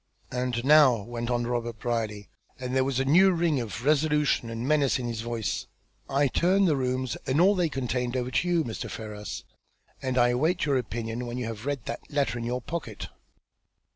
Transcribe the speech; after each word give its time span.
"And 0.31 0.65
now," 0.65 1.03
went 1.03 1.29
on 1.29 1.45
Robert 1.45 1.77
Brierly, 1.77 2.27
and 2.59 2.75
there 2.75 2.83
was 2.83 2.99
a 2.99 3.05
new 3.05 3.29
ring 3.29 3.59
of 3.59 3.85
resolution 3.85 4.49
and 4.49 4.67
menace 4.67 4.97
in 4.97 5.05
his 5.07 5.21
voice. 5.21 5.67
"I 6.09 6.27
turn 6.27 6.65
the 6.65 6.75
rooms 6.75 7.17
and 7.27 7.39
all 7.39 7.53
they 7.53 7.69
contain 7.69 8.17
over 8.17 8.31
to 8.31 8.47
you, 8.47 8.63
Mr. 8.63 8.89
Ferrars, 8.89 9.43
and 10.01 10.17
I 10.17 10.29
await 10.29 10.65
your 10.65 10.79
opinion, 10.79 11.27
when 11.27 11.37
you 11.37 11.45
have 11.45 11.67
read 11.67 11.85
that 11.85 12.09
letter 12.09 12.39
in 12.39 12.45
your 12.45 12.63
pocket." 12.63 13.09